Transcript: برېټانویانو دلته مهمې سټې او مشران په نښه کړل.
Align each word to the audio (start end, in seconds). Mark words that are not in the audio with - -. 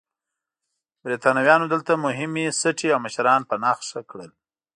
برېټانویانو 1.03 1.65
دلته 1.73 1.91
مهمې 2.05 2.45
سټې 2.61 2.87
او 2.95 2.99
مشران 3.05 3.41
په 3.49 3.55
نښه 3.63 3.99
کړل. 4.09 4.31